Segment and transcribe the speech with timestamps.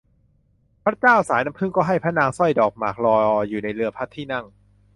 [0.83, 3.15] พระเจ้าสายน้ำผึ้งก็ให้พระนางสร้อยดอกหมากรอ
[3.49, 4.45] อยู่ในเรือพระที่นั่ง